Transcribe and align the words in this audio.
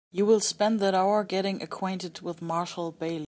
You 0.09 0.25
will 0.25 0.39
spend 0.39 0.79
that 0.79 0.95
hour 0.95 1.23
getting 1.23 1.61
acquainted 1.61 2.21
with 2.21 2.41
Marshall 2.41 2.91
Bailey. 2.93 3.19